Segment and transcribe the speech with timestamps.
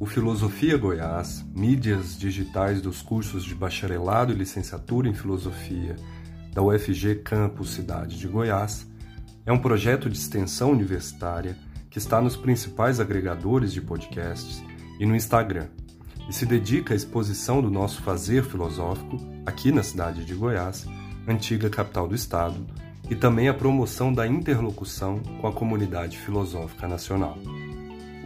[0.00, 5.96] O Filosofia Goiás, mídias digitais dos cursos de bacharelado e licenciatura em filosofia
[6.52, 8.86] da UFG Campus Cidade de Goiás,
[9.44, 11.56] é um projeto de extensão universitária
[11.90, 14.62] que está nos principais agregadores de podcasts
[15.00, 15.66] e no Instagram,
[16.28, 20.86] e se dedica à exposição do nosso fazer filosófico aqui na cidade de Goiás,
[21.26, 22.64] antiga capital do estado,
[23.10, 27.36] e também à promoção da interlocução com a comunidade filosófica nacional.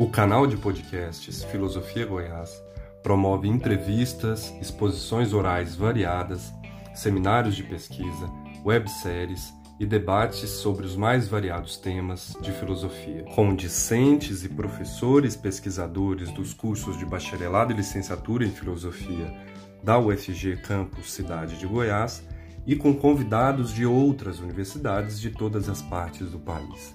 [0.03, 2.61] O canal de podcasts Filosofia Goiás
[3.05, 6.53] promove entrevistas, exposições orais variadas,
[6.93, 8.29] seminários de pesquisa,
[8.65, 16.33] webséries e debates sobre os mais variados temas de filosofia, com discentes e professores pesquisadores
[16.33, 19.33] dos cursos de bacharelado e licenciatura em filosofia
[19.85, 22.27] da UFG Campus Cidade de Goiás
[22.67, 26.93] e com convidados de outras universidades de todas as partes do país.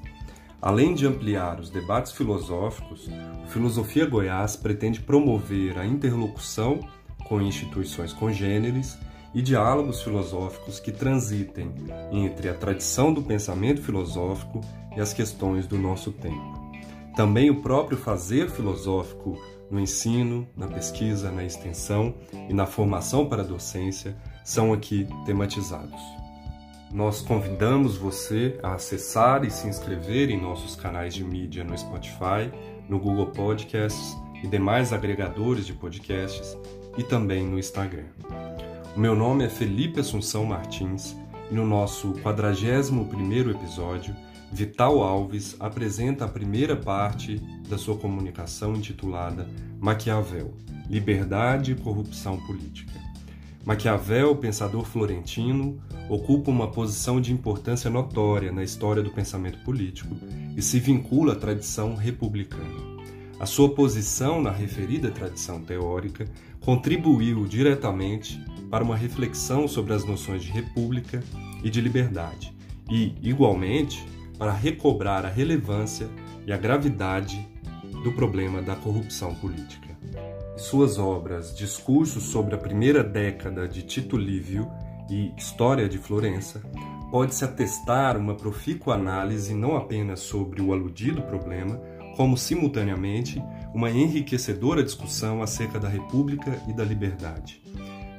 [0.62, 3.08] Além de ampliar os debates filosóficos,
[3.44, 6.80] o Filosofia Goiás pretende promover a interlocução
[7.28, 8.98] com instituições congêneres
[9.36, 11.72] e diálogos filosóficos que transitem
[12.12, 14.62] entre a tradição do pensamento filosófico
[14.96, 16.68] e as questões do nosso tempo.
[17.16, 19.40] Também o próprio fazer filosófico
[19.70, 22.16] no ensino, na pesquisa, na extensão
[22.50, 26.27] e na formação para a docência são aqui tematizados.
[26.92, 32.50] Nós convidamos você a acessar e se inscrever em nossos canais de mídia no Spotify,
[32.88, 36.58] no Google Podcasts e demais agregadores de podcasts
[36.98, 38.06] e também no Instagram.
[38.96, 41.16] O meu nome é Felipe Assunção Martins
[41.52, 44.16] e no nosso 41º episódio,
[44.52, 49.46] Vital Alves apresenta a primeira parte da sua comunicação intitulada
[49.80, 50.54] Maquiavel,
[50.90, 53.07] Liberdade e Corrupção Política.
[53.68, 60.16] Maquiavel, pensador florentino, ocupa uma posição de importância notória na história do pensamento político
[60.56, 62.64] e se vincula à tradição republicana.
[63.38, 66.24] A sua posição na referida tradição teórica
[66.62, 68.42] contribuiu diretamente
[68.72, 71.22] para uma reflexão sobre as noções de república
[71.62, 72.56] e de liberdade,
[72.90, 74.02] e, igualmente,
[74.38, 76.08] para recobrar a relevância
[76.46, 77.46] e a gravidade
[78.02, 79.87] do problema da corrupção política
[80.58, 84.70] suas obras Discursos sobre a Primeira Década de Tito Livio
[85.10, 86.62] e História de Florença,
[87.12, 91.80] pode-se atestar uma profícua análise não apenas sobre o aludido problema,
[92.16, 93.42] como simultaneamente
[93.74, 97.62] uma enriquecedora discussão acerca da República e da liberdade.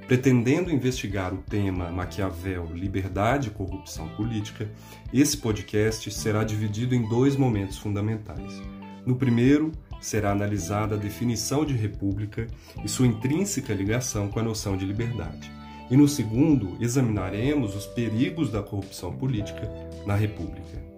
[0.07, 4.71] Pretendendo investigar o tema Maquiavel, liberdade e corrupção política,
[5.13, 8.63] esse podcast será dividido em dois momentos fundamentais.
[9.05, 12.47] No primeiro, será analisada a definição de república
[12.85, 15.51] e sua intrínseca ligação com a noção de liberdade.
[15.91, 19.71] E no segundo, examinaremos os perigos da corrupção política
[20.07, 20.89] na república.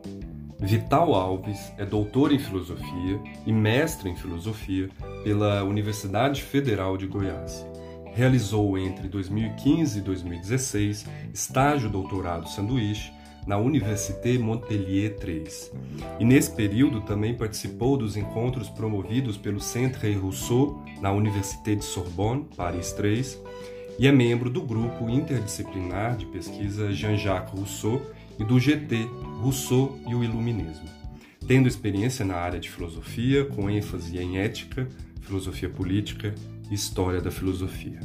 [0.59, 4.91] Vital Alves é doutor em filosofia e mestre em filosofia
[5.25, 7.67] pela Universidade Federal de Goiás.
[8.12, 13.11] Realizou entre 2015 e 2016 estágio doutorado sanduíche
[13.47, 15.45] na Université Montpellier III.
[16.19, 22.47] E nesse período também participou dos encontros promovidos pelo Centre Rousseau na Université de Sorbonne,
[22.56, 23.25] Paris III,
[23.99, 28.00] e é membro do grupo interdisciplinar de pesquisa Jean-Jacques Rousseau
[28.39, 29.06] e do GT
[29.43, 30.89] Rousseau e o Iluminismo,
[31.47, 34.89] tendo experiência na área de filosofia, com ênfase em ética,
[35.21, 36.34] filosofia política
[36.71, 38.00] e história da filosofia.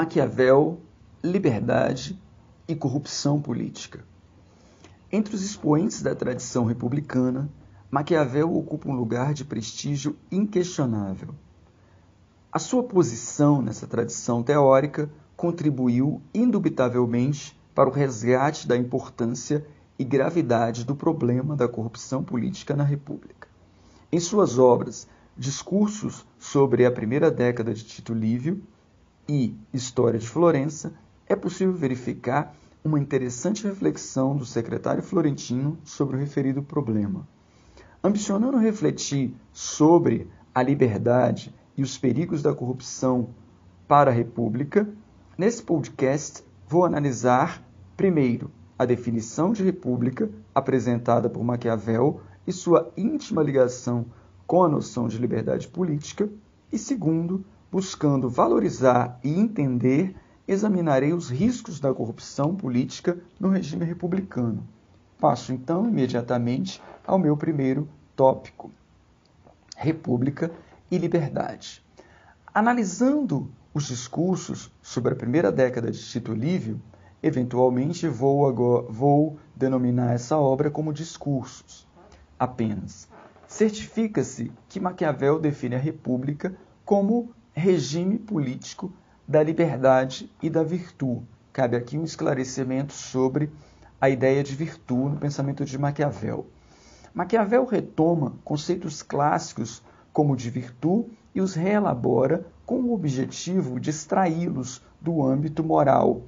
[0.00, 0.80] Maquiavel,
[1.22, 2.18] liberdade
[2.66, 4.02] e corrupção política.
[5.12, 7.50] Entre os expoentes da tradição republicana,
[7.90, 11.34] Maquiavel ocupa um lugar de prestígio inquestionável.
[12.50, 19.66] A sua posição nessa tradição teórica contribuiu indubitavelmente para o resgate da importância
[19.98, 23.48] e gravidade do problema da corrupção política na República.
[24.10, 25.06] Em suas obras
[25.36, 28.62] Discursos sobre a primeira década de Tito Livio
[29.30, 30.92] e História de Florença,
[31.24, 37.28] é possível verificar uma interessante reflexão do secretário florentino sobre o referido problema.
[38.02, 43.28] Ambicionando refletir sobre a liberdade e os perigos da corrupção
[43.86, 44.88] para a República,
[45.38, 47.62] nesse podcast vou analisar,
[47.96, 54.06] primeiro, a definição de república apresentada por Maquiavel e sua íntima ligação
[54.44, 56.28] com a noção de liberdade política,
[56.72, 60.14] e segundo, buscando valorizar e entender,
[60.46, 64.66] examinarei os riscos da corrupção política no regime republicano.
[65.18, 68.70] Passo então imediatamente ao meu primeiro tópico:
[69.76, 70.50] República
[70.90, 71.84] e Liberdade.
[72.52, 76.80] Analisando os discursos sobre a primeira década de Tito Livio,
[77.22, 81.86] eventualmente vou, agora, vou denominar essa obra como discursos
[82.38, 83.08] apenas.
[83.46, 88.92] Certifica-se que Maquiavel define a República como regime político
[89.26, 91.26] da liberdade e da virtude.
[91.52, 93.50] Cabe aqui um esclarecimento sobre
[94.00, 96.46] a ideia de virtude no pensamento de Maquiavel.
[97.12, 99.82] Maquiavel retoma conceitos clássicos
[100.12, 106.22] como de virtude e os reelabora com o objetivo de extraí-los do âmbito moral,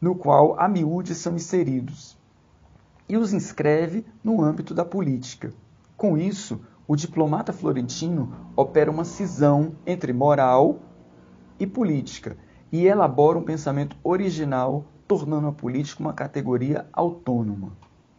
[0.00, 2.16] no qual a miúde são inseridos,
[3.08, 5.52] e os inscreve no âmbito da política.
[5.96, 6.60] Com isso,
[6.90, 10.80] o diplomata florentino opera uma cisão entre moral
[11.56, 12.36] e política
[12.72, 17.70] e elabora um pensamento original, tornando a política uma categoria autônoma.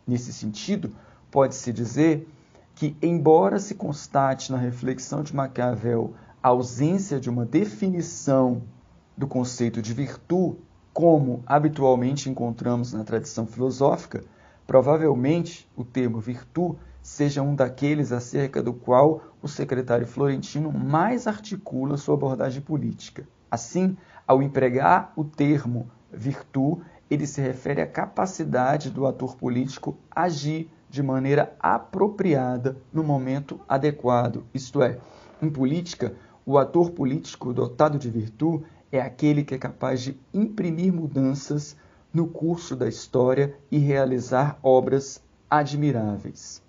[0.08, 0.96] Nesse sentido,
[1.30, 2.26] pode-se dizer
[2.74, 8.62] que, embora se constate na reflexão de Maquiavel a ausência de uma definição
[9.18, 10.60] do conceito de virtude,
[10.94, 14.24] como habitualmente encontramos na tradição filosófica,
[14.66, 16.78] provavelmente o termo virtude
[17.12, 23.28] seja um daqueles acerca do qual o secretário florentino mais articula sua abordagem política.
[23.52, 30.72] Assim, ao empregar o termo virtude, ele se refere à capacidade do ator político agir
[30.90, 34.46] de maneira apropriada no momento adequado.
[34.54, 34.98] Isto é,
[35.42, 36.16] em política,
[36.46, 41.76] o ator político dotado de virtude é aquele que é capaz de imprimir mudanças
[42.14, 46.62] no curso da história e realizar obras admiráveis.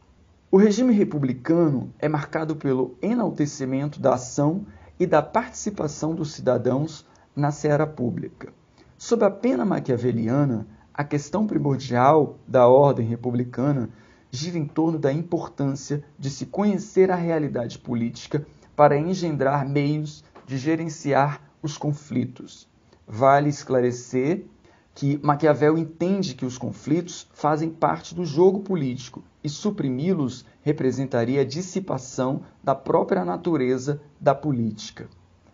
[0.54, 4.66] O regime republicano é marcado pelo enaltecimento da ação
[5.00, 8.52] e da participação dos cidadãos na seara pública.
[8.98, 13.88] Sob a pena maquiaveliana, a questão primordial da ordem republicana
[14.30, 18.46] gira em torno da importância de se conhecer a realidade política
[18.76, 22.68] para engendrar meios de gerenciar os conflitos.
[23.08, 24.44] Vale esclarecer
[24.94, 31.46] que Maquiavel entende que os conflitos fazem parte do jogo político e suprimi-los representaria a
[31.46, 35.08] dissipação da própria natureza da política.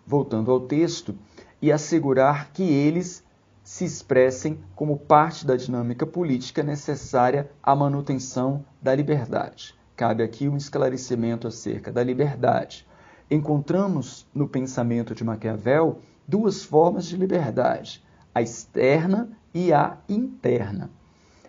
[0.07, 1.15] Voltando ao texto,
[1.61, 3.25] e assegurar que eles
[3.63, 9.75] se expressem como parte da dinâmica política necessária à manutenção da liberdade.
[9.95, 12.87] Cabe aqui um esclarecimento acerca da liberdade.
[13.31, 18.03] Encontramos no pensamento de Maquiavel duas formas de liberdade
[18.39, 20.89] a externa e a interna.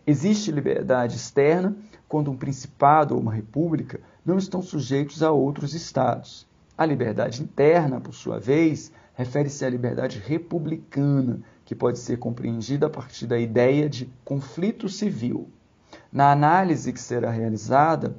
[0.07, 1.75] Existe liberdade externa
[2.07, 6.47] quando um principado ou uma república não estão sujeitos a outros estados.
[6.75, 12.89] A liberdade interna, por sua vez, refere-se à liberdade republicana, que pode ser compreendida a
[12.89, 15.47] partir da ideia de conflito civil.
[16.11, 18.15] Na análise que será realizada,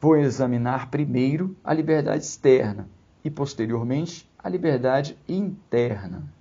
[0.00, 2.88] vou examinar primeiro a liberdade externa
[3.22, 6.35] e, posteriormente, a liberdade interna.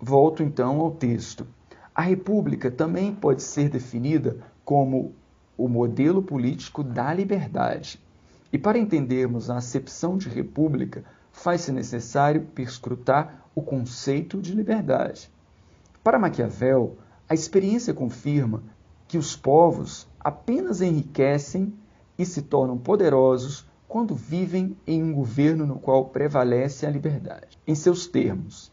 [0.00, 1.46] Volto então ao texto.
[1.94, 5.14] A república também pode ser definida como
[5.56, 8.00] o modelo político da liberdade.
[8.52, 15.30] E para entendermos a acepção de república, faz-se necessário perscrutar o conceito de liberdade.
[16.02, 16.96] Para Maquiavel,
[17.28, 18.62] a experiência confirma
[19.06, 21.72] que os povos apenas enriquecem
[22.18, 27.58] e se tornam poderosos quando vivem em um governo no qual prevalece a liberdade.
[27.66, 28.72] Em seus termos,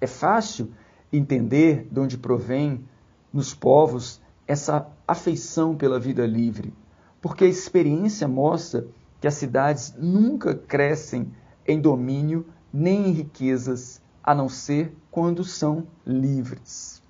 [0.00, 0.70] é fácil
[1.12, 2.84] entender de onde provém
[3.32, 6.72] nos povos essa afeição pela vida livre,
[7.20, 8.86] porque a experiência mostra
[9.20, 11.32] que as cidades nunca crescem
[11.66, 17.02] em domínio nem em riquezas, a não ser quando são livres.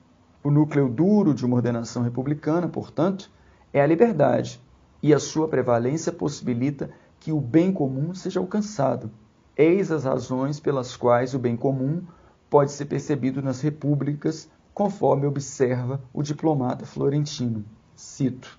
[0.45, 3.31] O núcleo duro de uma ordenação republicana, portanto,
[3.73, 4.63] é a liberdade,
[5.03, 9.11] e a sua prevalência possibilita que o bem comum seja alcançado.
[9.57, 12.03] Eis as razões pelas quais o bem comum
[12.49, 17.65] pode ser percebido nas repúblicas, conforme observa o diplomata florentino.
[17.95, 18.59] Cito: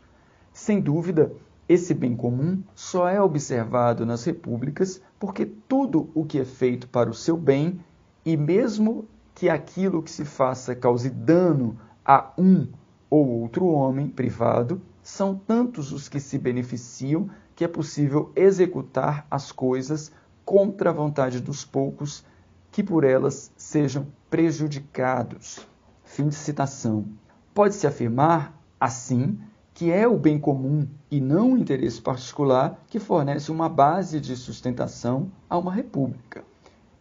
[0.52, 1.32] Sem dúvida,
[1.70, 7.10] esse bem comum só é observado nas repúblicas porque tudo o que é feito para
[7.10, 7.80] o seu bem,
[8.26, 12.68] e mesmo que aquilo que se faça cause dano a um
[13.10, 19.52] ou outro homem privado, são tantos os que se beneficiam que é possível executar as
[19.52, 20.12] coisas
[20.46, 22.24] contra a vontade dos poucos
[22.72, 25.60] que por elas sejam prejudicados.
[26.06, 27.04] Fim de citação.
[27.54, 29.38] Pode-se afirmar, assim,
[29.74, 34.38] que é o bem comum e não o interesse particular que fornece uma base de
[34.38, 36.46] sustentação a uma república.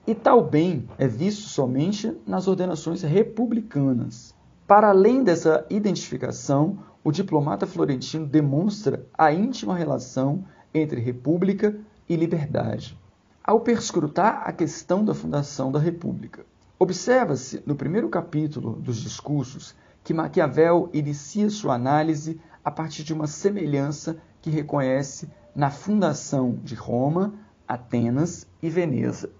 [0.05, 4.35] E tal bem é visto somente nas ordenações republicanas.
[4.67, 10.45] Para além dessa identificação, o diplomata florentino demonstra a íntima relação
[10.75, 12.99] entre república e liberdade.
[13.45, 16.45] Ao perscrutar a questão da fundação da república,
[16.79, 23.27] observa-se no primeiro capítulo dos discursos que Maquiavel inicia sua análise a partir de uma
[23.27, 27.35] semelhança que reconhece na fundação de Roma,
[27.67, 29.31] Atenas e Veneza.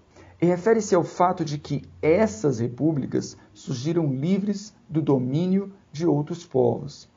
[0.41, 7.09] E refere-se ao fato de que essas repúblicas surgiram livres do domínio de outros povos.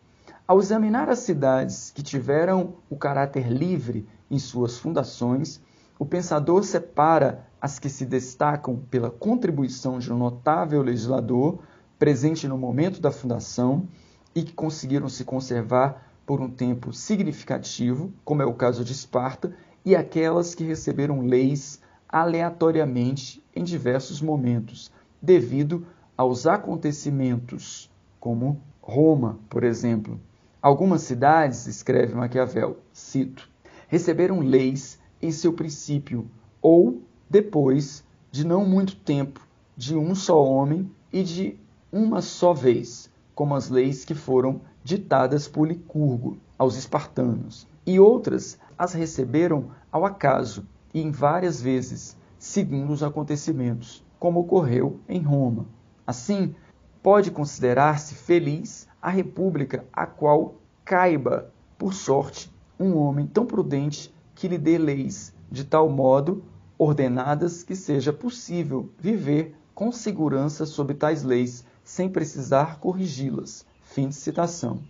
[0.46, 5.60] Ao examinar as cidades que tiveram o caráter livre em suas fundações,
[6.00, 11.58] o pensador separa as que se destacam pela contribuição de um notável legislador
[11.98, 13.86] presente no momento da fundação
[14.34, 19.54] e que conseguiram se conservar por um tempo significativo, como é o caso de Esparta,
[19.84, 24.90] e aquelas que receberam leis aleatoriamente em diversos momentos,
[25.20, 30.18] devido aos acontecimentos, como Roma, por exemplo,
[30.62, 33.48] Algumas cidades, escreve Maquiavel, cito,
[33.88, 36.28] receberam leis em seu princípio
[36.62, 39.46] ou depois de não muito tempo,
[39.76, 41.58] de um só homem e de
[41.92, 47.66] uma só vez, como as leis que foram ditadas por Licurgo aos espartanos.
[47.86, 55.00] E outras as receberam ao acaso e em várias vezes, segundo os acontecimentos, como ocorreu
[55.08, 55.66] em Roma.
[56.06, 56.54] Assim,
[57.02, 64.48] pode considerar-se feliz a república a qual caiba, por sorte, um homem tão prudente que
[64.48, 66.42] lhe dê leis de tal modo
[66.78, 73.66] ordenadas que seja possível viver com segurança sob tais leis sem precisar corrigi-las.
[73.82, 74.80] Fim de citação.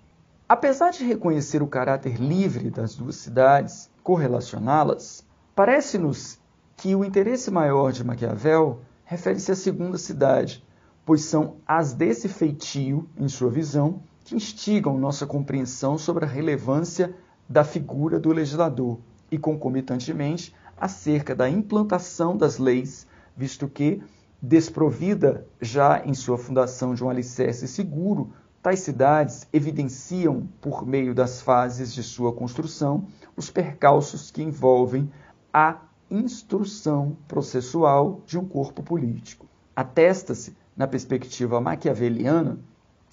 [0.48, 6.38] Apesar de reconhecer o caráter livre das duas cidades, correlacioná-las, parece-nos
[6.76, 10.64] que o interesse maior de Maquiavel refere-se à segunda cidade,
[11.04, 17.12] pois são as desse feitio, em sua visão, que instigam nossa compreensão sobre a relevância
[17.48, 23.06] da figura do legislador e, concomitantemente, acerca da implantação das leis,
[23.36, 24.02] visto que,
[24.42, 28.32] desprovida já em sua fundação de um alicerce seguro,
[28.62, 33.06] tais cidades evidenciam, por meio das fases de sua construção,
[33.36, 35.10] os percalços que envolvem
[35.52, 35.78] a
[36.10, 39.46] instrução processual de um corpo político.
[39.76, 42.58] Atesta-se na perspectiva maquiaveliana,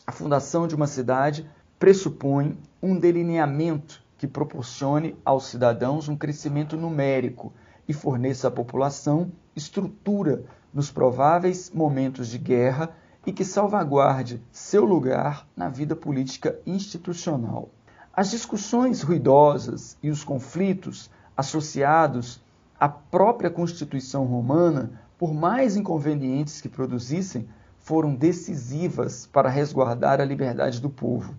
[0.06, 7.54] a fundação de uma cidade pressupõe um delineamento que proporcione aos cidadãos um crescimento numérico
[7.88, 10.44] e forneça à população estrutura
[10.74, 12.90] nos prováveis momentos de guerra
[13.26, 17.70] e que salvaguarde seu lugar na vida política institucional.
[18.14, 22.42] As discussões ruidosas e os conflitos associados
[22.80, 27.48] à própria Constituição romana, por mais inconvenientes que produzissem,
[27.80, 31.36] foram decisivas para resguardar a liberdade do povo.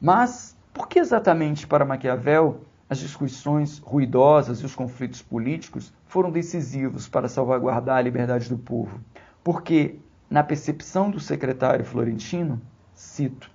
[0.00, 0.53] Mas
[0.94, 7.96] que exatamente para Maquiavel as discussões ruidosas e os conflitos políticos foram decisivos para salvaguardar
[7.96, 9.00] a liberdade do povo?
[9.42, 9.98] Porque,
[10.30, 13.50] na percepção do secretário florentino, cito,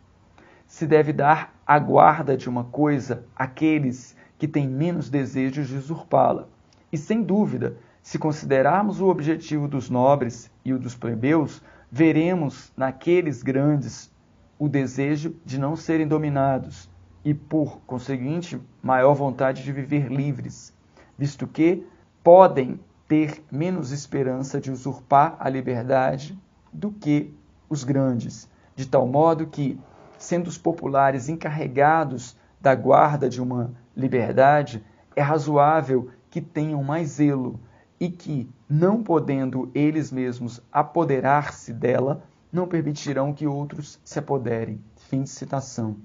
[0.67, 6.45] se deve dar a guarda de uma coisa àqueles que têm menos desejos de usurpá-la.
[6.91, 13.41] E sem dúvida, se considerarmos o objetivo dos nobres e o dos plebeus, veremos naqueles
[13.41, 14.11] grandes
[14.57, 16.89] o desejo de não serem dominados
[17.23, 20.73] e, por conseguinte, maior vontade de viver livres,
[21.17, 21.85] visto que
[22.23, 26.37] podem ter menos esperança de usurpar a liberdade
[26.71, 27.33] do que
[27.69, 29.79] os grandes, de tal modo que,
[30.17, 34.83] sendo os populares encarregados da guarda de uma liberdade,
[35.15, 37.59] é razoável que tenham mais zelo
[37.99, 44.81] e que, não podendo eles mesmos apoderar-se dela, não permitirão que outros se apoderem.
[44.95, 45.97] Fim de citação.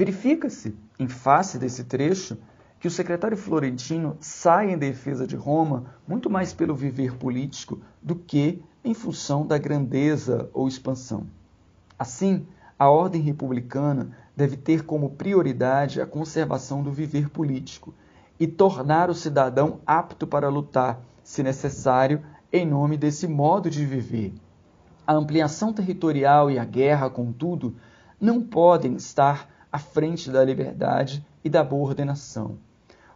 [0.00, 2.38] Verifica-se, em face desse trecho,
[2.78, 8.14] que o secretário florentino sai em defesa de Roma muito mais pelo viver político do
[8.14, 11.26] que em função da grandeza ou expansão.
[11.98, 12.46] Assim,
[12.78, 17.92] a ordem republicana deve ter como prioridade a conservação do viver político
[18.38, 24.32] e tornar o cidadão apto para lutar se necessário, em nome desse modo de viver.
[25.06, 27.76] A ampliação territorial e a guerra, contudo,
[28.18, 32.58] não podem estar à frente da liberdade e da boa ordenação.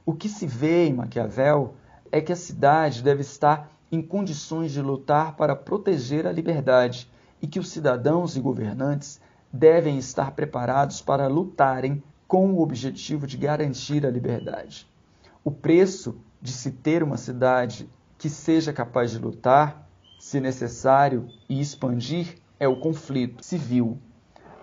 [0.07, 1.75] O que se vê em Maquiavel
[2.13, 7.47] é que a cidade deve estar em condições de lutar para proteger a liberdade e
[7.47, 9.21] que os cidadãos e governantes
[9.53, 14.89] devem estar preparados para lutarem com o objetivo de garantir a liberdade.
[15.45, 21.61] O preço de se ter uma cidade que seja capaz de lutar, se necessário, e
[21.61, 23.99] expandir é o conflito civil.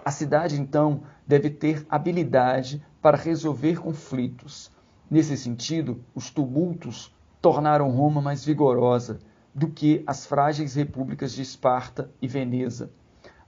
[0.03, 4.69] A cidade, então, deve ter habilidade para resolver conflitos.
[5.09, 9.17] Nesse sentido, os tumultos tornaram Roma mais vigorosa
[9.55, 12.91] do que as frágeis repúblicas de Esparta e Veneza.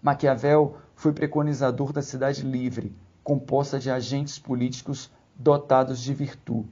[0.01, 6.69] Maquiavel foi preconizador da cidade livre, composta de agentes políticos dotados de virtude.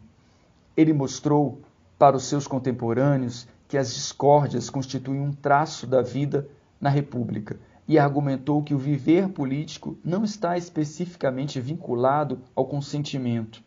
[0.78, 1.60] Ele mostrou
[2.00, 6.48] para os seus contemporâneos que as discórdias constituem um traço da vida
[6.80, 13.64] na República e argumentou que o viver político não está especificamente vinculado ao consentimento.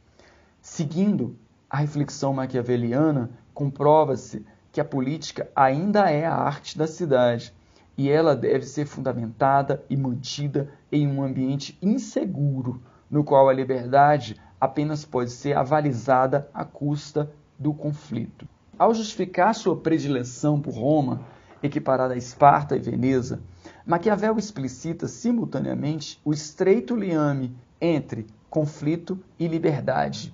[0.61, 1.37] Seguindo
[1.69, 7.53] a reflexão maquiaveliana, comprova-se que a política ainda é a arte da cidade
[7.97, 14.41] e ela deve ser fundamentada e mantida em um ambiente inseguro, no qual a liberdade
[14.61, 18.49] apenas pode ser avalizada à custa do conflito.
[18.79, 21.21] Ao justificar sua predileção por Roma,
[21.63, 23.41] equiparada a Esparta e Veneza,
[23.87, 30.33] Maquiavel explicita simultaneamente o estreito liame entre conflito e liberdade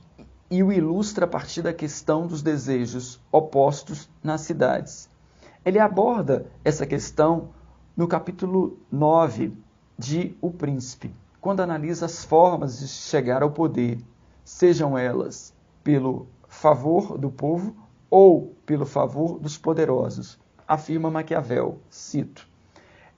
[0.49, 5.11] e o ilustra a partir da questão dos desejos opostos nas cidades.
[5.65, 7.49] Ele aborda essa questão
[7.97, 9.53] no capítulo 9
[9.99, 13.99] de O Príncipe, quando analisa as formas de chegar ao poder,
[14.45, 15.53] sejam elas
[15.83, 17.75] pelo favor do povo
[18.09, 20.39] ou pelo favor dos poderosos,
[20.69, 22.50] afirma Maquiavel, cito.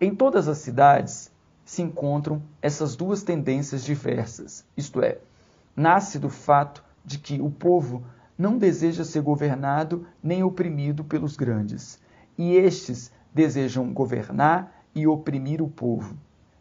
[0.02, 1.30] Em todas as cidades
[1.64, 5.21] se encontram essas duas tendências diversas, isto é,
[5.76, 8.02] nasce do fato de que o povo
[8.37, 12.00] não deseja ser governado nem oprimido pelos grandes,
[12.37, 16.18] e estes desejam governar e oprimir o povo.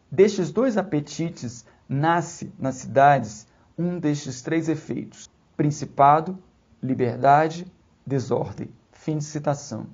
[0.08, 6.38] Destes dois apetites nasce nas cidades um destes três efeitos: principado,
[6.80, 7.66] liberdade,
[8.06, 8.70] desordem.
[8.92, 9.88] Fim de citação.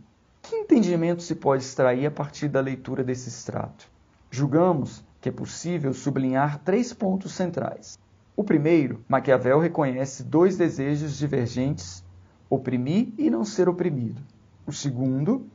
[0.48, 3.86] Que entendimento se pode extrair a partir da leitura desse extrato?
[4.30, 7.98] Julgamos que é possível sublinhar três pontos centrais.
[8.34, 12.02] O primeiro, Maquiavel reconhece dois desejos divergentes:
[12.48, 14.22] oprimir e não ser oprimido.
[14.66, 15.46] O segundo,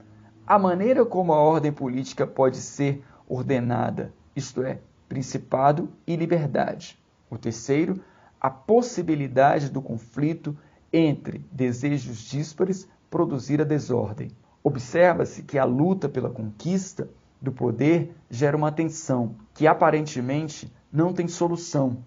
[0.45, 4.79] a maneira como a ordem política pode ser ordenada, isto é,
[5.09, 6.99] principado e liberdade.
[7.31, 7.99] O terceiro,
[8.39, 10.55] a possibilidade do conflito
[10.93, 14.29] entre desejos díspares produzir a desordem.
[14.63, 17.09] Observa-se que a luta pela conquista
[17.41, 21.97] do poder gera uma tensão que aparentemente não tem solução,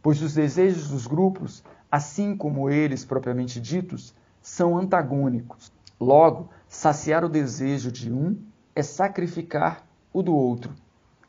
[0.00, 5.72] pois os desejos dos grupos, assim como eles propriamente ditos, são antagônicos.
[5.98, 8.38] Logo, saciar o desejo de um
[8.74, 10.72] é sacrificar o do outro.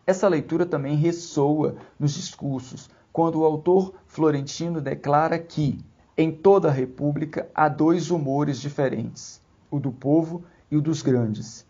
[0.06, 5.84] Essa leitura também ressoa nos discursos, quando o autor florentino declara que,
[6.16, 11.65] em toda a república, há dois humores diferentes, o do povo e o dos grandes,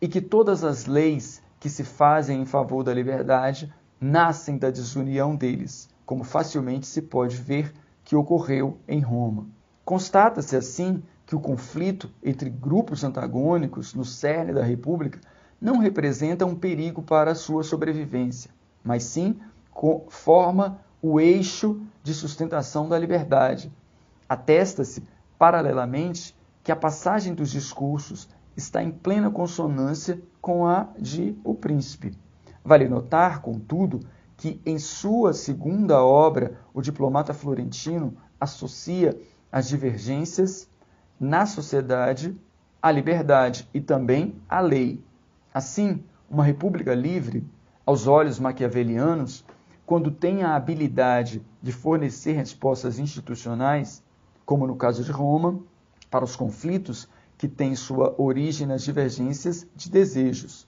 [0.00, 5.36] e que todas as leis que se fazem em favor da liberdade nascem da desunião
[5.36, 7.72] deles, como facilmente se pode ver
[8.04, 9.46] que ocorreu em Roma.
[9.84, 15.20] Constata-se assim que o conflito entre grupos antagônicos no cerne da República
[15.60, 18.50] não representa um perigo para a sua sobrevivência,
[18.82, 19.38] mas sim
[20.08, 23.72] forma o eixo de sustentação da liberdade.
[24.28, 25.02] Atesta-se,
[25.38, 32.16] paralelamente, que a passagem dos discursos está em plena consonância com a de O Príncipe.
[32.64, 34.00] Vale notar, contudo,
[34.36, 39.18] que em sua segunda obra, o diplomata florentino associa
[39.50, 40.68] as divergências
[41.18, 42.36] na sociedade
[42.80, 45.00] à liberdade e também à lei.
[45.54, 47.46] Assim, uma república livre,
[47.86, 49.44] aos olhos maquiavelianos,
[49.86, 54.02] quando tem a habilidade de fornecer respostas institucionais,
[54.44, 55.60] como no caso de Roma,
[56.10, 57.08] para os conflitos
[57.42, 60.64] que têm sua origem nas divergências de desejos.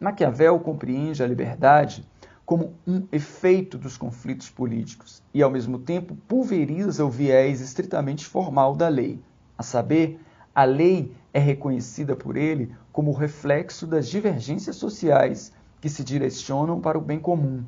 [0.00, 2.04] Maquiavel compreende a liberdade
[2.44, 8.74] como um efeito dos conflitos políticos e, ao mesmo tempo, pulveriza o viés estritamente formal
[8.74, 9.22] da lei.
[9.56, 10.20] A saber,
[10.52, 16.98] a lei é reconhecida por ele como reflexo das divergências sociais que se direcionam para
[16.98, 17.62] o bem comum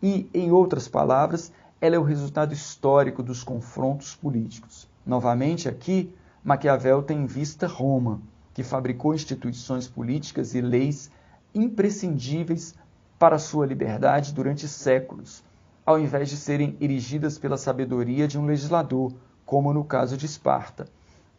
[0.00, 4.88] e, em outras palavras, ela é o resultado histórico dos confrontos políticos.
[5.04, 6.14] Novamente, aqui,
[6.46, 8.22] Maquiavel tem em vista Roma,
[8.54, 11.10] que fabricou instituições políticas e leis
[11.52, 12.72] imprescindíveis
[13.18, 15.42] para sua liberdade durante séculos,
[15.84, 19.12] ao invés de serem erigidas pela sabedoria de um legislador,
[19.44, 20.86] como no caso de Esparta.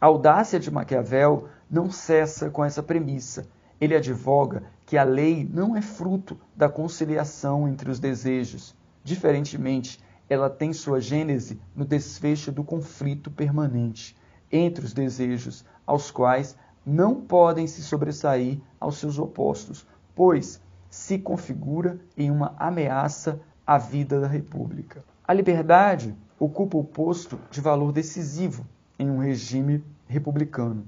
[0.02, 3.48] A audácia de Maquiavel não cessa com essa premissa.
[3.80, 8.76] Ele advoga que a lei não é fruto da conciliação entre os desejos.
[9.06, 14.14] Diferentemente, ela tem sua gênese no desfecho do conflito permanente
[14.52, 16.56] entre os desejos aos quais
[16.86, 24.22] não podem se sobressair aos seus opostos, pois se configura em uma ameaça à vida
[24.22, 25.04] da República.
[25.28, 28.66] A liberdade ocupa o posto de valor decisivo
[28.98, 30.86] em um regime republicano,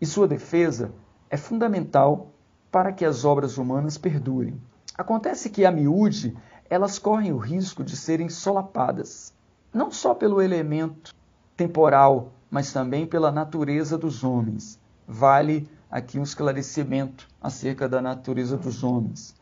[0.00, 0.92] e sua defesa
[1.28, 2.32] é fundamental
[2.70, 4.58] para que as obras humanas perdurem.
[4.96, 6.36] Acontece que, a miúde,
[6.68, 9.34] elas correm o risco de serem solapadas,
[9.72, 11.14] não só pelo elemento
[11.54, 14.78] temporal, mas também pela natureza dos homens.
[15.08, 19.34] Vale aqui um esclarecimento acerca da natureza dos homens.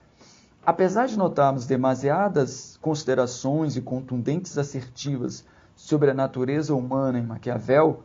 [0.64, 5.44] Apesar de notarmos demasiadas considerações e contundentes assertivas
[5.74, 8.04] sobre a natureza humana em Maquiavel,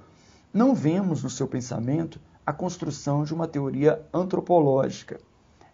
[0.52, 5.20] não vemos no seu pensamento a construção de uma teoria antropológica.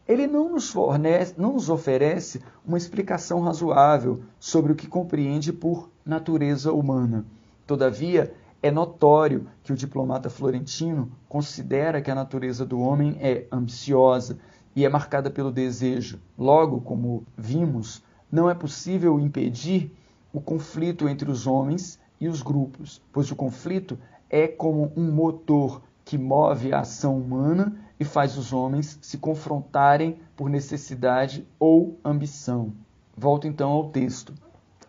[0.05, 5.89] Ele não nos, fornece, não nos oferece uma explicação razoável sobre o que compreende por
[6.05, 7.25] natureza humana.
[7.65, 14.37] Todavia, é notório que o diplomata florentino considera que a natureza do homem é ambiciosa
[14.75, 16.19] e é marcada pelo desejo.
[16.37, 19.91] Logo, como vimos, não é possível impedir
[20.31, 23.97] o conflito entre os homens e os grupos, pois o conflito
[24.29, 30.19] é como um motor que move a ação humana e faz os homens se confrontarem
[30.35, 32.73] por necessidade ou ambição.
[33.17, 34.33] Volto então ao texto.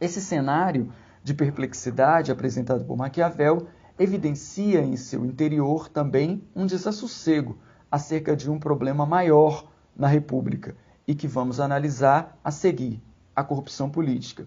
[0.01, 3.67] Esse cenário de perplexidade apresentado por Maquiavel
[3.99, 7.59] evidencia em seu interior também um desassossego
[7.91, 10.75] acerca de um problema maior na República
[11.07, 13.03] e que vamos analisar a seguir:
[13.37, 14.47] a corrupção política.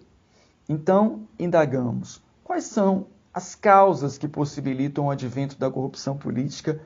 [0.68, 6.80] Então, indagamos quais são as causas que possibilitam o advento da corrupção política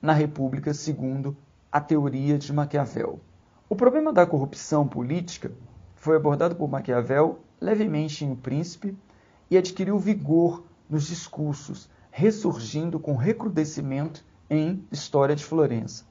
[0.00, 1.36] na República, segundo
[1.70, 3.20] a teoria de Maquiavel.
[3.68, 5.50] O problema da corrupção política
[5.94, 8.96] foi abordado por Maquiavel levemente em O Príncipe
[9.52, 16.06] e adquiriu vigor nos discursos, ressurgindo com recrudescimento em História de Florença.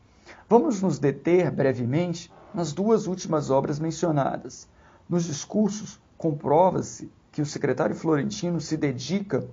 [0.48, 4.70] Vamos nos deter brevemente nas duas últimas obras mencionadas.
[5.10, 9.50] Nos discursos, comprova-se que o secretário florentino se dedica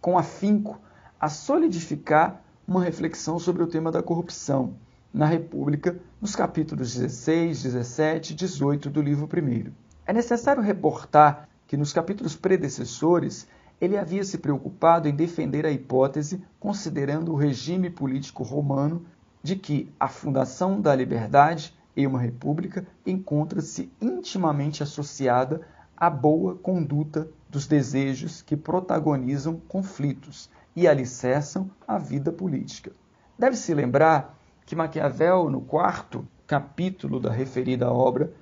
[0.00, 0.80] com afinco
[1.20, 4.76] a solidificar uma reflexão sobre o tema da corrupção
[5.12, 9.70] na República, nos capítulos 16, 17 e 18 do livro 1.
[10.06, 13.46] É necessário reportar que nos capítulos predecessores
[13.80, 19.04] ele havia se preocupado em defender a hipótese, considerando o regime político romano,
[19.42, 25.60] de que a fundação da liberdade em uma república encontra-se intimamente associada
[25.96, 32.92] à boa conduta dos desejos que protagonizam conflitos e alicerçam a vida política.
[33.38, 38.32] Deve-se lembrar que Maquiavel, no quarto capítulo da referida obra,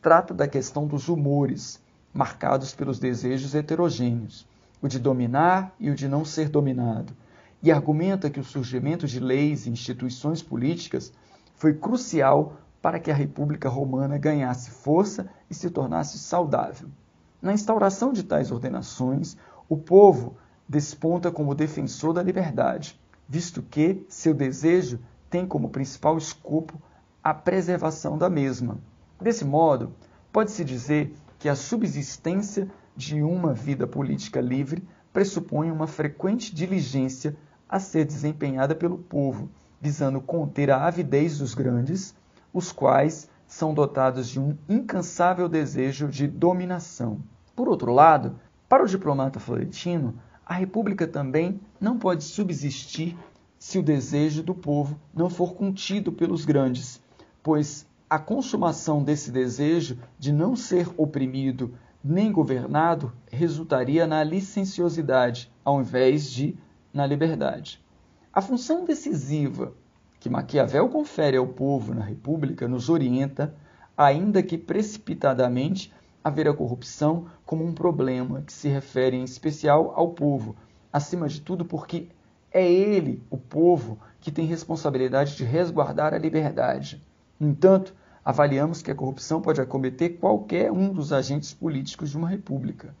[0.00, 1.80] trata da questão dos humores,
[2.14, 4.46] marcados pelos desejos heterogêneos,
[4.80, 7.12] o de dominar e o de não ser dominado,
[7.60, 11.12] e argumenta que o surgimento de leis e instituições políticas
[11.56, 16.88] foi crucial para que a República Romana ganhasse força e se tornasse saudável.
[17.42, 19.36] Na instauração de tais ordenações,
[19.68, 20.36] o povo
[20.68, 24.98] desponta como defensor da liberdade, visto que seu desejo
[25.30, 26.80] tem como principal escopo
[27.22, 28.78] a preservação da mesma.
[29.20, 29.92] Desse modo,
[30.30, 37.36] pode-se dizer que a subsistência de uma vida política livre pressupõe uma frequente diligência
[37.68, 42.14] a ser desempenhada pelo povo, visando conter a avidez dos grandes,
[42.50, 47.20] os quais são dotados de um incansável desejo de dominação.
[47.54, 50.14] Por outro lado, para o diplomata florentino,
[50.46, 53.18] a república também não pode subsistir
[53.58, 57.02] se o desejo do povo não for contido pelos grandes,
[57.42, 65.80] pois a consumação desse desejo de não ser oprimido nem governado resultaria na licenciosidade, ao
[65.80, 66.56] invés de
[66.92, 67.84] na liberdade.
[68.32, 69.72] A função decisiva
[70.20, 73.52] que Maquiavel confere ao povo na República nos orienta,
[73.96, 79.92] ainda que precipitadamente, a ver a corrupção como um problema que se refere em especial
[79.96, 80.54] ao povo,
[80.92, 82.06] acima de tudo porque
[82.52, 87.02] é ele, o povo, que tem responsabilidade de resguardar a liberdade.
[87.40, 87.92] No entanto,
[88.24, 92.94] avaliamos que a corrupção pode acometer qualquer um dos agentes políticos de uma república,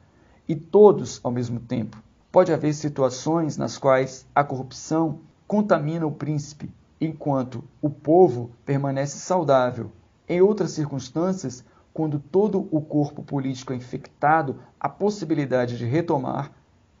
[0.46, 2.02] e todos ao mesmo tempo.
[2.30, 9.90] Pode haver situações nas quais a corrupção contamina o príncipe, enquanto o povo permanece saudável.
[10.28, 16.50] Em outras circunstâncias, quando todo o corpo político é infectado, a possibilidade de retomar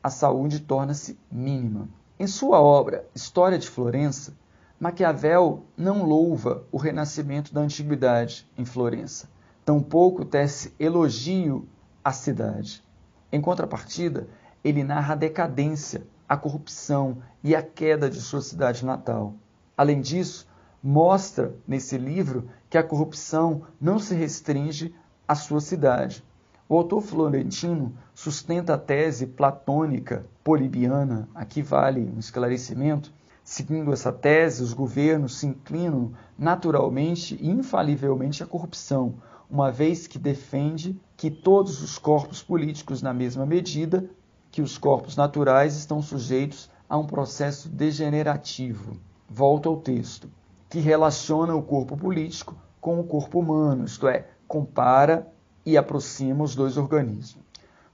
[0.02, 1.88] a saúde torna-se mínima.
[2.18, 4.36] Em sua obra História de Florença,
[4.84, 9.30] Maquiavel não louva o renascimento da antiguidade em Florença,
[9.64, 11.66] tampouco tece elogio
[12.04, 12.84] à cidade.
[13.32, 14.28] Em contrapartida,
[14.62, 19.32] ele narra a decadência, a corrupção e a queda de sua cidade natal.
[19.74, 20.46] Além disso,
[20.82, 24.94] mostra nesse livro que a corrupção não se restringe
[25.26, 26.22] à sua cidade.
[26.68, 33.10] O autor florentino sustenta a tese platônica polibiana, aqui vale um esclarecimento.
[33.44, 39.16] Seguindo essa tese, os governos se inclinam naturalmente e infalivelmente à corrupção,
[39.50, 44.08] uma vez que defende que todos os corpos políticos, na mesma medida
[44.50, 48.96] que os corpos naturais, estão sujeitos a um processo degenerativo.
[49.28, 50.30] Volto ao texto,
[50.70, 55.30] que relaciona o corpo político com o corpo humano, isto é, compara
[55.66, 57.44] e aproxima os dois organismos.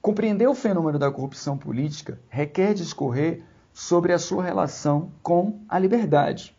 [0.01, 3.43] Compreender o fenômeno da corrupção política requer discorrer
[3.81, 6.55] sobre a sua relação com a liberdade.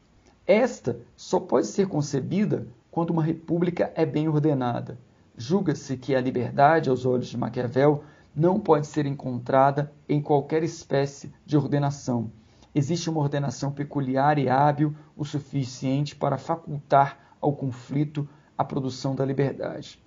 [0.45, 4.97] Esta só pode ser concebida quando uma república é bem ordenada.
[5.37, 8.03] Julga-se que a liberdade, aos olhos de Maquiavel,
[8.35, 12.31] não pode ser encontrada em qualquer espécie de ordenação.
[12.73, 19.23] Existe uma ordenação peculiar e hábil o suficiente para facultar ao conflito a produção da
[19.23, 20.03] liberdade.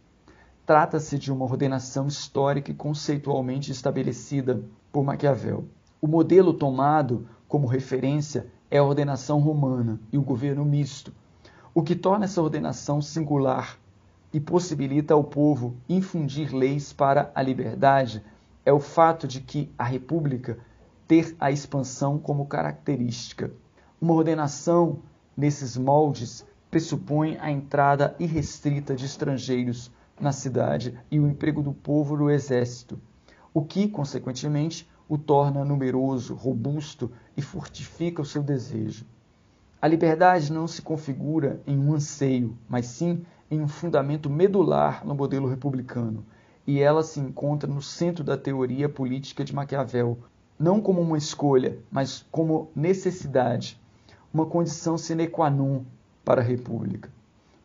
[0.67, 5.69] Trata-se de uma ordenação histórica e conceitualmente estabelecida por Maquiavel.
[6.05, 11.15] O modelo tomado como referência é a ordenação romana e o governo misto,
[11.73, 13.79] o que torna essa ordenação singular
[14.31, 18.23] e possibilita ao povo infundir leis para a liberdade
[18.67, 20.59] é o fato de que a república
[21.09, 23.51] ter a expansão como característica.
[23.99, 24.99] Uma ordenação
[25.35, 29.91] nesses moldes pressupõe a entrada irrestrita de estrangeiros
[30.21, 33.01] na cidade e o emprego do povo no exército,
[33.55, 39.05] o que, consequentemente, o torna numeroso, robusto e fortifica o seu desejo.
[39.81, 45.15] A liberdade não se configura em um anseio, mas sim em um fundamento medular no
[45.15, 46.25] modelo republicano,
[46.67, 50.19] e ela se encontra no centro da teoria política de Maquiavel,
[50.59, 53.79] não como uma escolha, mas como necessidade,
[54.33, 55.83] uma condição sine qua non
[56.25, 57.11] para a república.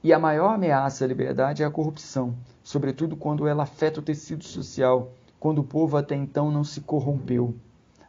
[0.04, 4.44] E a maior ameaça à liberdade é a corrupção, sobretudo quando ela afeta o tecido
[4.44, 7.56] social, quando o povo até então não se corrompeu.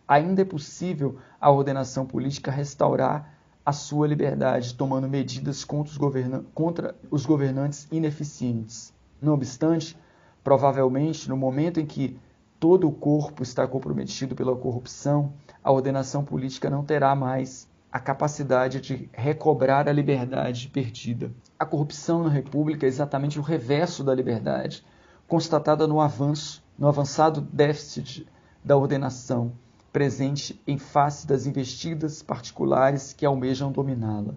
[0.06, 6.44] Ainda é possível a ordenação política restaurar a sua liberdade, tomando medidas contra os, governa
[6.54, 8.92] contra os governantes ineficientes.
[9.22, 9.96] Não obstante,
[10.42, 12.18] provavelmente, no momento em que
[12.58, 18.80] todo o corpo está comprometido pela corrupção, a ordenação política não terá mais a capacidade
[18.80, 21.32] de recobrar a liberdade perdida.
[21.58, 24.84] A corrupção na República é exatamente o reverso da liberdade,
[25.26, 28.26] constatada no avanço, no avançado déficit
[28.64, 29.52] da ordenação,
[29.92, 34.34] presente em face das investidas particulares que almejam dominá-la.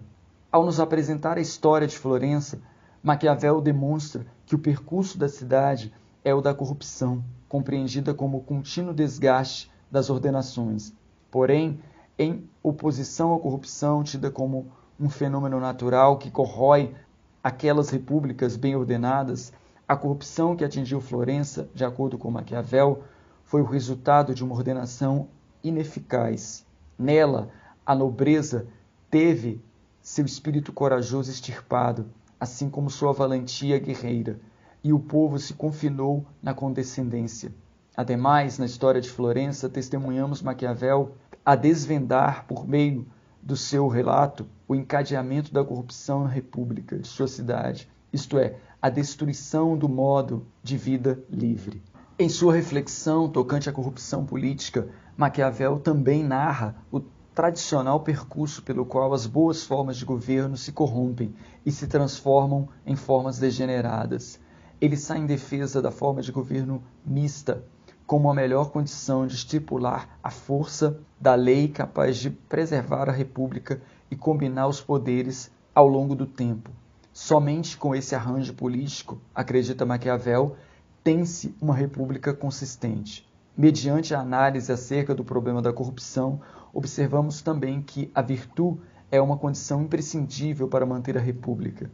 [0.52, 2.60] Ao nos apresentar a história de Florença,
[3.02, 5.90] Maquiavel demonstra que o percurso da cidade
[6.22, 10.92] é o da corrupção, compreendida como o contínuo desgaste das ordenações.
[11.30, 11.80] Porém,
[12.18, 16.94] em oposição à corrupção, tida como um fenômeno natural que corrói
[17.42, 19.52] aquelas repúblicas bem ordenadas,
[19.86, 23.04] a corrupção que atingiu Florença, de acordo com Maquiavel,
[23.44, 25.28] foi o resultado de uma ordenação
[25.62, 26.66] ineficaz.
[26.98, 27.50] Nela,
[27.84, 28.66] a nobreza
[29.10, 29.62] teve
[30.00, 32.06] seu espírito corajoso extirpado,
[32.40, 34.40] assim como sua valentia guerreira,
[34.82, 37.54] e o povo se confinou na condescendência.
[37.96, 41.12] Ademais, na história de Florença, testemunhamos Maquiavel
[41.44, 43.06] a desvendar, por meio
[43.42, 48.90] do seu relato, o encadeamento da corrupção na República de sua cidade, isto é, a
[48.90, 51.82] destruição do modo de vida livre.
[52.18, 57.00] Em sua reflexão tocante à corrupção política, Maquiavel também narra o
[57.34, 62.94] tradicional percurso pelo qual as boas formas de governo se corrompem e se transformam em
[62.94, 64.38] formas degeneradas.
[64.78, 67.64] Ele sai em defesa da forma de governo mista,
[68.06, 73.80] como a melhor condição de estipular a força da lei capaz de preservar a República
[74.10, 76.70] e combinar os poderes ao longo do tempo.
[77.14, 80.56] Somente com esse arranjo político, acredita Maquiavel,
[81.04, 83.24] tem-se uma república consistente.
[83.56, 86.40] Mediante a análise acerca do problema da corrupção,
[86.72, 88.80] observamos também que a virtude
[89.12, 91.88] é uma condição imprescindível para manter a república.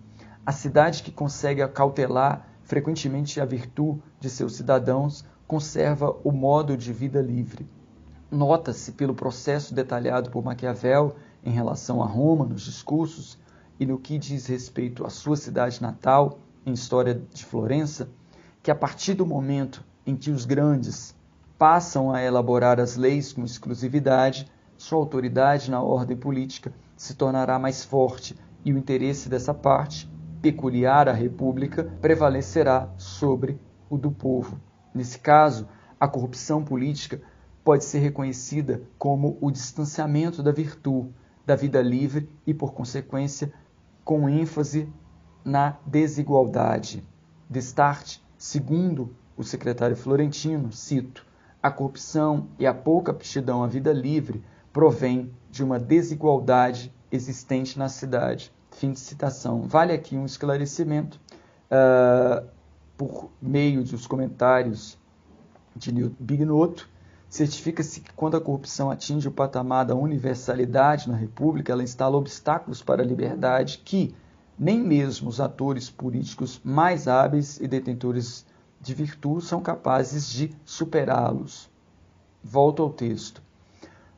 [0.47, 6.95] A cidade que consegue acautelar frequentemente a virtude de seus cidadãos conserva o modo de
[6.95, 7.69] vida livre.
[8.31, 13.39] Nota-se pelo processo detalhado por Maquiavel em relação a Roma nos discursos
[13.81, 18.11] e no que diz respeito à sua cidade natal, em História de Florença,
[18.63, 21.17] que a partir do momento em que os grandes
[21.59, 27.83] passam a elaborar as leis com exclusividade, sua autoridade na ordem política se tornará mais
[27.83, 30.07] forte e o interesse dessa parte,
[30.43, 34.61] peculiar à República, prevalecerá sobre o do povo.
[34.95, 35.67] Nesse caso,
[36.01, 37.21] A corrupção política
[37.63, 41.15] pode ser reconhecida como o distanciamento da virtude,
[41.45, 43.53] da vida livre e, por consequência,
[44.11, 44.93] com ênfase
[45.45, 47.07] na desigualdade.
[47.49, 51.25] Destarte, segundo o secretário Florentino, cito,
[51.63, 54.43] a corrupção e a pouca aptidão à vida livre
[54.73, 58.53] provém de uma desigualdade existente na cidade.
[58.73, 59.63] Fim de citação.
[59.63, 61.21] Vale aqui um esclarecimento
[61.71, 62.45] uh,
[62.97, 64.99] por meio dos comentários
[65.77, 66.91] de Bignotto.
[67.31, 72.83] Certifica-se que quando a corrupção atinge o patamar da universalidade na República, ela instala obstáculos
[72.83, 74.13] para a liberdade que
[74.59, 78.45] nem mesmo os atores políticos mais hábeis e detentores
[78.81, 81.71] de virtude são capazes de superá-los.
[82.43, 83.41] Volto ao texto.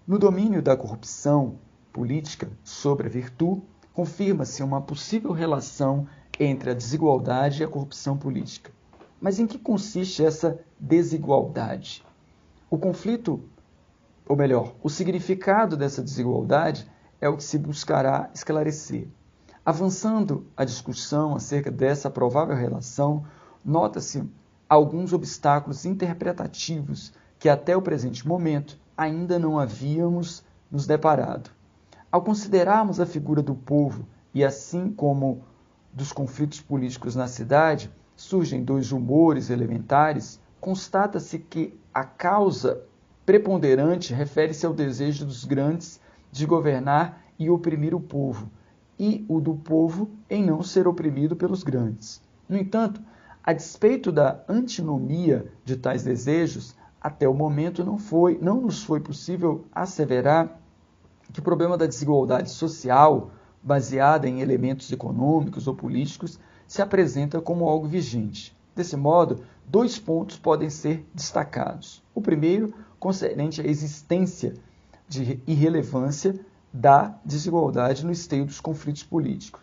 [0.07, 1.59] No domínio da corrupção
[1.93, 3.61] política sobre a virtude,
[3.93, 6.07] confirma-se uma possível relação
[6.41, 8.73] entre a desigualdade e a corrupção política.
[9.21, 12.03] Mas em que consiste essa desigualdade?
[12.73, 13.39] O conflito,
[14.27, 19.09] ou melhor, o significado dessa desigualdade é o que se buscará esclarecer.
[19.63, 23.27] Avançando a discussão acerca dessa provável relação,
[23.63, 24.27] nota-se
[24.67, 31.51] alguns obstáculos interpretativos que até o presente momento ainda não havíamos nos deparado.
[32.11, 35.45] Ao considerarmos a figura do povo e assim como
[35.93, 42.83] dos conflitos políticos na cidade, surgem dois humores elementares, constata-se que a causa
[43.27, 46.01] preponderante refere-se ao desejo dos grandes
[46.31, 48.51] de governar e oprimir o povo,
[48.99, 52.23] e o do povo em não ser oprimido pelos grandes.
[52.49, 53.01] No entanto,
[53.43, 59.01] a despeito da antinomia de tais desejos, até o momento não foi, não nos foi
[59.01, 60.61] possível asseverar
[61.33, 63.31] que o problema da desigualdade social,
[63.63, 68.57] baseada em elementos econômicos ou políticos, se apresenta como algo vigente.
[68.75, 72.03] Desse modo, dois pontos podem ser destacados.
[72.15, 74.55] O primeiro, concernente à existência
[75.09, 76.39] de irrelevância
[76.73, 79.61] da desigualdade no esteio dos conflitos políticos.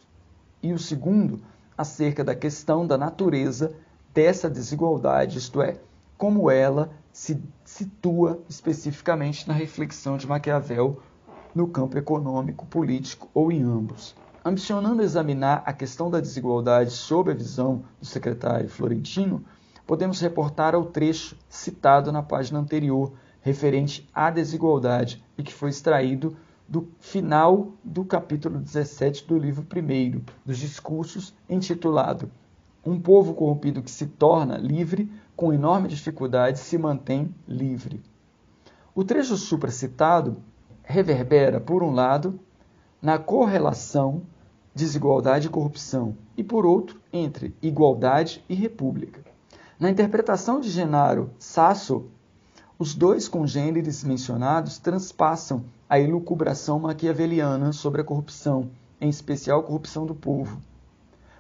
[0.62, 1.42] E o segundo,
[1.78, 3.74] acerca da questão da natureza
[4.14, 5.80] dessa desigualdade, isto é,
[6.18, 11.02] como ela se situa especificamente na reflexão de Maquiavel
[11.56, 14.16] no campo econômico, político ou em ambos.
[14.44, 19.44] Ambicionando examinar a questão da desigualdade sob a visão do secretário Florentino,
[19.86, 26.38] podemos reportar ao trecho citado na página anterior, referente à desigualdade e que foi extraído
[26.66, 32.32] do final do capítulo 17 do livro 1 dos discursos, intitulado
[32.86, 38.02] Um povo corrompido que se torna livre, com enorme dificuldade se mantém livre.
[38.96, 40.38] O trecho supracitado
[40.84, 42.40] reverbera, por um lado,
[43.02, 44.24] na correlação
[44.80, 49.22] desigualdade e corrupção, e por outro, entre igualdade e república.
[49.80, 52.06] Na interpretação de Genaro Sasso,
[52.78, 58.70] os dois congêneres mencionados transpassam a elucubração maquiaveliana sobre a corrupção,
[59.02, 60.62] em especial a corrupção do povo.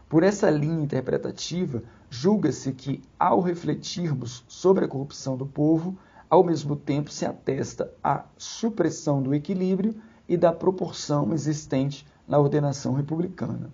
[0.10, 5.98] Por essa linha interpretativa, julga-se que, ao refletirmos sobre a corrupção do povo,
[6.30, 9.96] ao mesmo tempo se atesta a supressão do equilíbrio
[10.30, 13.74] e da proporção existente na ordenação republicana.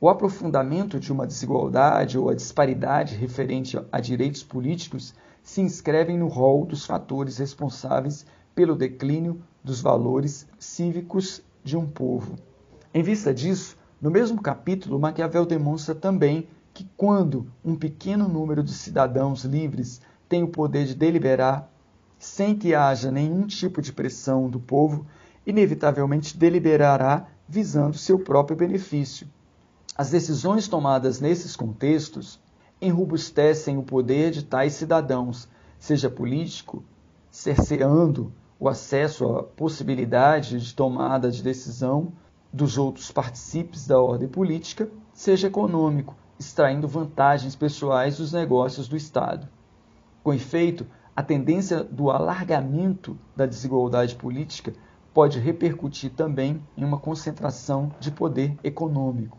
[0.00, 6.26] O aprofundamento de uma desigualdade ou a disparidade referente a direitos políticos se inscrevem no
[6.26, 12.34] rol dos fatores responsáveis pelo declínio dos valores cívicos de um povo.
[12.92, 18.72] Em vista disso, no mesmo capítulo, Maquiavel demonstra também que quando um pequeno número de
[18.72, 21.70] cidadãos livres tem o poder de deliberar
[22.18, 25.06] sem que haja nenhum tipo de pressão do povo,
[25.46, 29.26] inevitavelmente deliberará visando seu próprio benefício.
[29.96, 32.40] As decisões tomadas nesses contextos
[32.80, 36.82] enrobustecem o poder de tais cidadãos, seja político,
[37.30, 42.12] cerceando o acesso à possibilidade de tomada de decisão
[42.52, 49.48] dos outros participes da ordem política, seja econômico, extraindo vantagens pessoais dos negócios do Estado.
[50.22, 54.72] Com efeito, a tendência do alargamento da desigualdade política
[55.14, 59.38] pode repercutir também em uma concentração de poder econômico.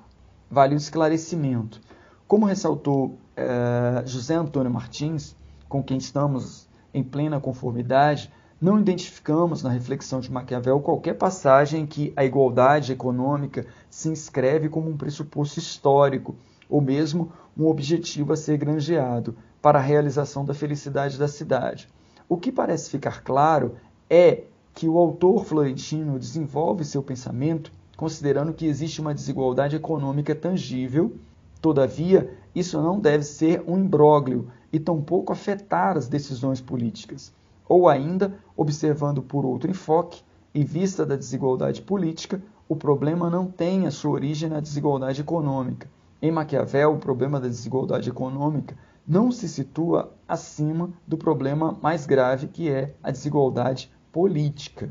[0.50, 1.82] Vale um esclarecimento.
[2.26, 5.36] Como ressaltou eh, José Antônio Martins,
[5.68, 11.86] com quem estamos em plena conformidade, não identificamos na reflexão de Maquiavel qualquer passagem em
[11.86, 16.38] que a igualdade econômica se inscreve como um pressuposto histórico
[16.70, 21.90] ou mesmo um objetivo a ser granjeado para a realização da felicidade da cidade.
[22.30, 23.76] O que parece ficar claro
[24.10, 24.46] é
[24.76, 31.16] que o autor florentino desenvolve seu pensamento considerando que existe uma desigualdade econômica tangível,
[31.62, 37.34] todavia, isso não deve ser um imbróglio e tampouco afetar as decisões políticas.
[37.68, 40.22] Ou ainda, observando por outro enfoque,
[40.54, 45.88] em vista da desigualdade política, o problema não tem a sua origem na desigualdade econômica.
[46.22, 48.76] Em Maquiavel, o problema da desigualdade econômica
[49.08, 54.90] não se situa acima do problema mais grave que é a desigualdade política.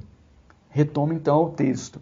[0.69, 1.99] Retomo então ao texto.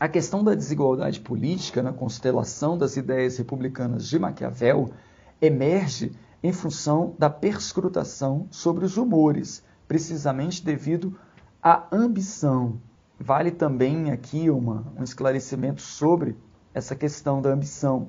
[0.00, 4.90] A questão da desigualdade política na constelação das ideias republicanas de Maquiavel
[5.38, 11.14] emerge em função da perscrutação sobre os humores, precisamente devido
[11.62, 12.80] à ambição.
[13.20, 16.38] Vale também aqui uma, um esclarecimento sobre
[16.72, 18.08] essa questão da ambição.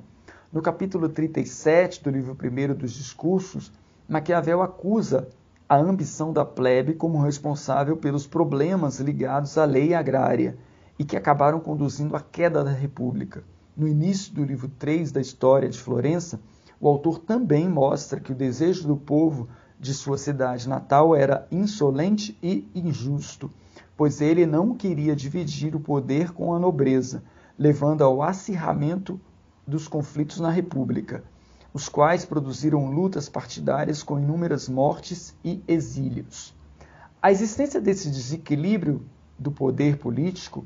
[0.53, 3.74] No capítulo 37 do livro 1 dos Discursos,
[4.07, 5.28] Maquiavel acusa
[5.74, 10.55] a ambição da plebe como responsável pelos problemas ligados à lei agrária
[10.99, 13.43] e que acabaram conduzindo à queda da República.
[13.76, 16.39] No início do livro 3 da História de Florença,
[16.80, 19.49] o autor também mostra que o desejo do povo
[19.80, 23.49] de sua cidade natal era insolente e injusto,
[23.97, 27.24] pois ele não queria dividir o poder com a nobreza,
[27.57, 29.19] levando ao acirramento
[29.65, 31.24] dos conflitos na República,
[31.74, 36.53] os quais produziram lutas partidárias com inúmeras mortes e exílios.
[37.21, 39.03] A existência desse desequilíbrio
[39.39, 40.65] do poder político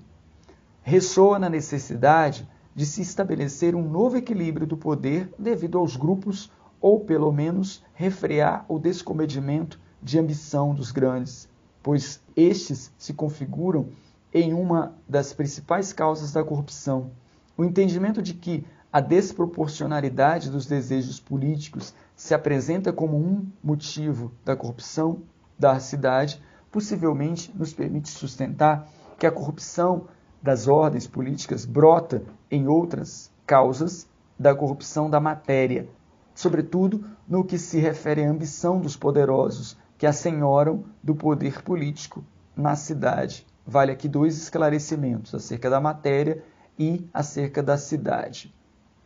[0.82, 7.00] ressoa na necessidade de se estabelecer um novo equilíbrio do poder devido aos grupos, ou
[7.00, 11.50] pelo menos refrear o descomedimento de ambição dos grandes,
[11.82, 13.90] pois estes se configuram
[14.34, 17.12] em uma das principais causas da corrupção.
[17.58, 24.56] O entendimento de que a desproporcionalidade dos desejos políticos se apresenta como um motivo da
[24.56, 25.24] corrupção
[25.60, 28.88] da cidade, possivelmente nos permite sustentar
[29.20, 30.08] que a corrupção
[30.42, 34.08] das ordens políticas brota em outras causas
[34.40, 35.90] da corrupção da matéria,
[36.34, 42.24] sobretudo no que se refere à ambição dos poderosos que assenhoram do poder político
[42.56, 43.46] na cidade.
[43.66, 46.44] Vale aqui dois esclarecimentos acerca da matéria
[46.78, 48.56] e acerca da cidade.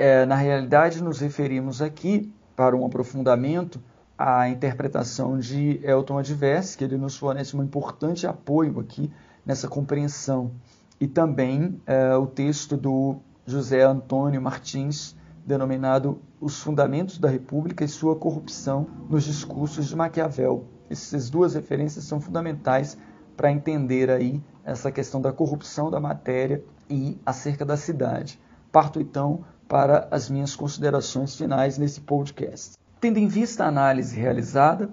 [0.03, 3.79] É, na realidade, nos referimos aqui, para um aprofundamento,
[4.17, 9.13] à interpretação de Elton Adverse, que ele nos fornece um importante apoio aqui
[9.45, 10.53] nessa compreensão,
[10.99, 17.87] e também é, o texto do José Antônio Martins, denominado Os Fundamentos da República e
[17.87, 20.65] Sua Corrupção nos Discursos de Maquiavel.
[20.89, 22.97] Essas duas referências são fundamentais
[23.37, 28.39] para entender aí essa questão da corrupção da matéria e acerca da cidade.
[28.71, 32.77] Parto então para as minhas considerações finais nesse podcast.
[32.99, 34.89] Tendo em vista a análise realizada,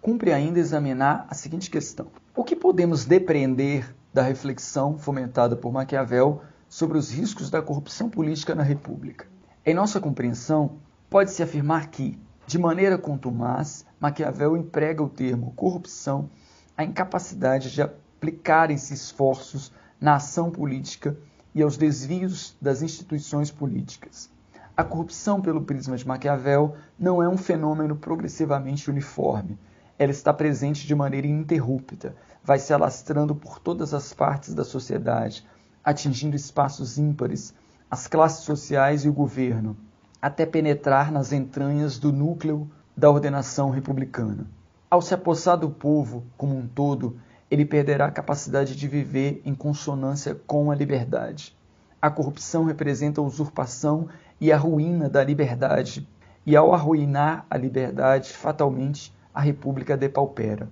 [0.00, 2.06] cumpre ainda examinar a seguinte questão:
[2.36, 8.54] o que podemos depreender da reflexão fomentada por Maquiavel sobre os riscos da corrupção política
[8.54, 9.26] na República?
[9.66, 10.76] Em nossa compreensão,
[11.10, 12.16] pode-se afirmar que,
[12.46, 16.30] de maneira contumaz, Maquiavel emprega o termo corrupção
[16.76, 21.16] à incapacidade de aplicarem-se esforços na ação política
[21.54, 24.30] e aos desvios das instituições políticas.
[24.76, 29.58] A corrupção, pelo prisma de Maquiavel, não é um fenômeno progressivamente uniforme.
[29.98, 35.46] Ela está presente de maneira ininterrupta, vai se alastrando por todas as partes da sociedade,
[35.84, 37.52] atingindo espaços ímpares,
[37.90, 39.76] as classes sociais e o governo,
[40.22, 44.46] até penetrar nas entranhas do núcleo da ordenação republicana.
[44.90, 47.18] Ao se apossar do povo como um todo,
[47.50, 51.56] ele perderá a capacidade de viver em consonância com a liberdade.
[52.00, 54.08] A corrupção representa a usurpação
[54.40, 56.08] e a ruína da liberdade,
[56.46, 60.68] e ao arruinar a liberdade, fatalmente a república depaupera.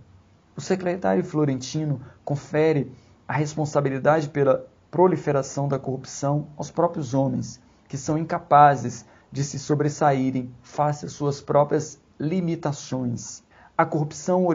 [0.57, 2.93] O secretário florentino confere
[3.27, 10.51] a responsabilidade pela proliferação da corrupção aos próprios homens, que são incapazes de se sobressaírem
[10.63, 13.43] face às suas próprias limitações.
[13.77, 14.47] A corrupção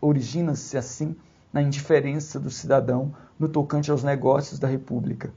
[0.00, 1.14] origina-se assim
[1.52, 5.32] na indiferença do cidadão no tocante aos negócios da República.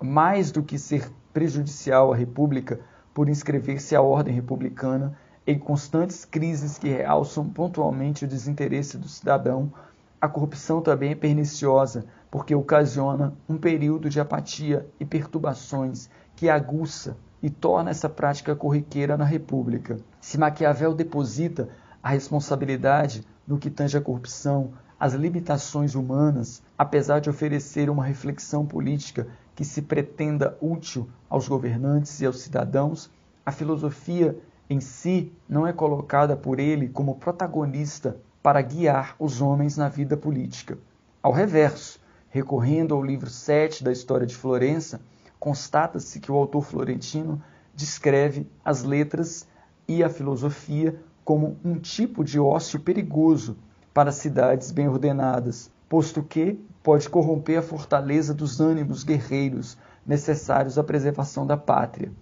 [0.00, 2.80] Mais do que ser prejudicial à República
[3.12, 9.72] por inscrever-se à ordem republicana em constantes crises que realçam pontualmente o desinteresse do cidadão,
[10.20, 17.16] a corrupção também é perniciosa porque ocasiona um período de apatia e perturbações que aguça
[17.42, 19.98] e torna essa prática corriqueira na República.
[20.20, 21.68] Se Maquiavel deposita
[22.02, 28.64] a responsabilidade no que tange à corrupção as limitações humanas, apesar de oferecer uma reflexão
[28.64, 33.10] política que se pretenda útil aos governantes e aos cidadãos,
[33.44, 34.38] a filosofia
[34.68, 40.16] em si não é colocada por ele como protagonista para guiar os homens na vida
[40.16, 40.78] política.
[41.22, 45.00] Ao reverso, recorrendo ao livro 7 da História de Florença,
[45.38, 47.42] constata-se que o autor florentino
[47.74, 49.46] descreve as letras
[49.86, 53.56] e a filosofia como um tipo de ócio perigoso
[53.96, 60.84] para cidades bem ordenadas, posto que pode corromper a fortaleza dos ânimos guerreiros necessários à
[60.84, 62.12] preservação da pátria.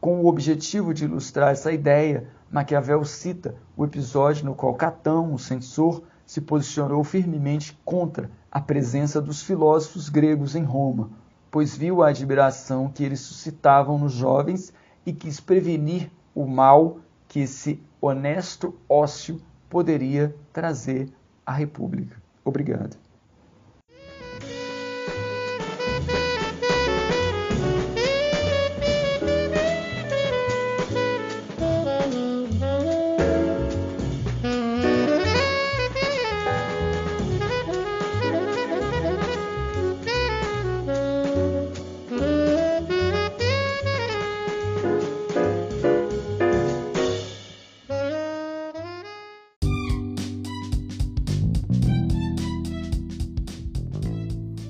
[0.00, 5.38] Com o objetivo de ilustrar essa ideia, Maquiavel cita o episódio no qual Catão, o
[5.38, 11.10] censor, se posicionou firmemente contra a presença dos filósofos gregos em Roma,
[11.50, 14.72] pois viu a admiração que eles suscitavam nos jovens
[15.04, 21.10] e quis prevenir o mal que esse honesto ócio poderia trazer
[21.48, 22.14] à República.
[22.44, 23.07] Obrigado.